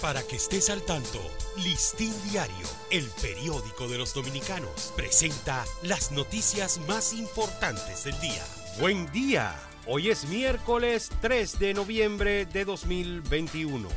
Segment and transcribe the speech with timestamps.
[0.00, 1.20] Para que estés al tanto,
[1.58, 8.42] Listín Diario, el periódico de los dominicanos, presenta las noticias más importantes del día.
[8.78, 9.54] Buen día.
[9.86, 13.88] Hoy es miércoles 3 de noviembre de 2021.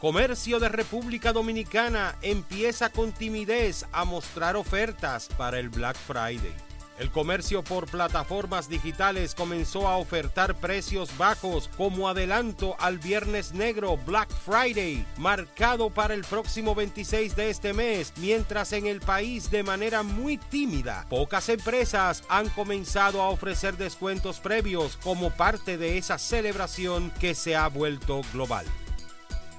[0.00, 6.52] Comercio de República Dominicana empieza con timidez a mostrar ofertas para el Black Friday.
[6.98, 13.96] El comercio por plataformas digitales comenzó a ofertar precios bajos como adelanto al Viernes Negro
[13.96, 19.62] Black Friday, marcado para el próximo 26 de este mes, mientras en el país de
[19.62, 26.18] manera muy tímida, pocas empresas han comenzado a ofrecer descuentos previos como parte de esa
[26.18, 28.66] celebración que se ha vuelto global.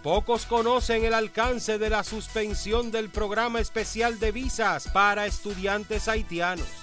[0.03, 6.82] Pocos conocen el alcance de la suspensión del programa especial de visas para estudiantes haitianos.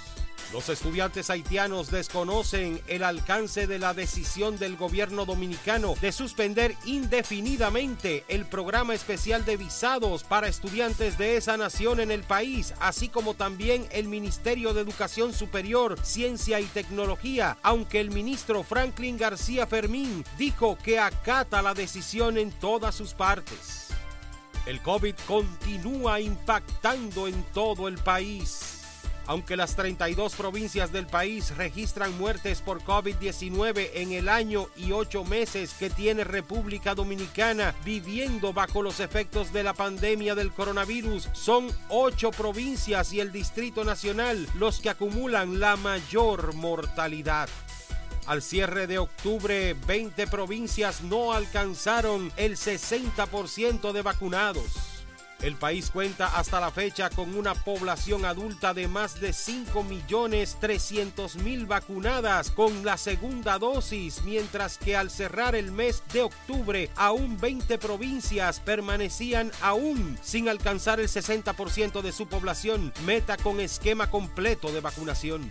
[0.52, 8.24] Los estudiantes haitianos desconocen el alcance de la decisión del gobierno dominicano de suspender indefinidamente
[8.26, 13.34] el programa especial de visados para estudiantes de esa nación en el país, así como
[13.34, 20.24] también el Ministerio de Educación Superior, Ciencia y Tecnología, aunque el ministro Franklin García Fermín
[20.37, 23.87] dijo que acata la decisión en todas sus partes.
[24.66, 28.79] El COVID continúa impactando en todo el país.
[29.30, 35.23] Aunque las 32 provincias del país registran muertes por COVID-19 en el año y ocho
[35.23, 41.68] meses que tiene República Dominicana viviendo bajo los efectos de la pandemia del coronavirus, son
[41.90, 47.48] ocho provincias y el Distrito Nacional los que acumulan la mayor mortalidad.
[48.26, 54.90] Al cierre de octubre, 20 provincias no alcanzaron el 60% de vacunados.
[55.43, 62.51] El país cuenta hasta la fecha con una población adulta de más de 5.300.000 vacunadas
[62.51, 68.60] con la segunda dosis, mientras que al cerrar el mes de octubre aún 20 provincias
[68.60, 75.50] permanecían aún sin alcanzar el 60% de su población, meta con esquema completo de vacunación.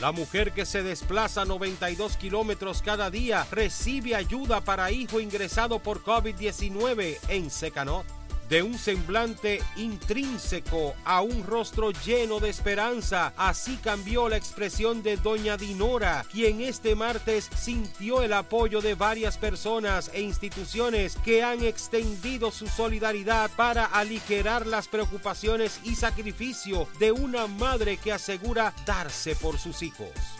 [0.00, 6.02] La mujer que se desplaza 92 kilómetros cada día recibe ayuda para hijo ingresado por
[6.02, 8.15] COVID-19 en Secanot
[8.48, 13.32] de un semblante intrínseco a un rostro lleno de esperanza.
[13.36, 19.36] Así cambió la expresión de doña Dinora, quien este martes sintió el apoyo de varias
[19.38, 27.12] personas e instituciones que han extendido su solidaridad para aligerar las preocupaciones y sacrificio de
[27.12, 30.35] una madre que asegura darse por sus hijos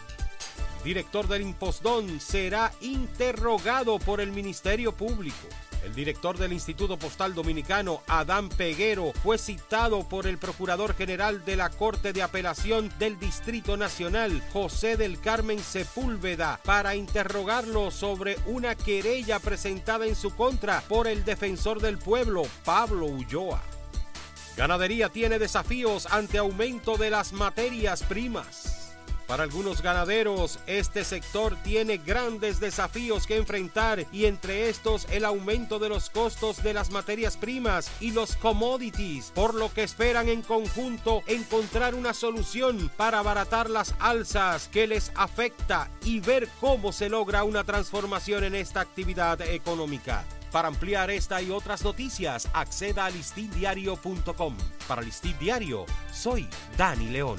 [0.86, 5.48] director del Impostón será interrogado por el Ministerio Público.
[5.84, 11.56] El director del Instituto Postal Dominicano, Adán Peguero, fue citado por el Procurador General de
[11.56, 18.76] la Corte de Apelación del Distrito Nacional, José del Carmen Sepúlveda, para interrogarlo sobre una
[18.76, 23.60] querella presentada en su contra por el defensor del pueblo, Pablo Ulloa.
[24.56, 28.85] Ganadería tiene desafíos ante aumento de las materias primas.
[29.26, 35.81] Para algunos ganaderos, este sector tiene grandes desafíos que enfrentar y entre estos el aumento
[35.81, 40.42] de los costos de las materias primas y los commodities, por lo que esperan en
[40.42, 47.09] conjunto encontrar una solución para abaratar las alzas que les afecta y ver cómo se
[47.09, 50.25] logra una transformación en esta actividad económica.
[50.53, 54.56] Para ampliar esta y otras noticias, acceda a listindiario.com.
[54.86, 56.48] Para Listín Diario, soy
[56.78, 57.38] Dani León.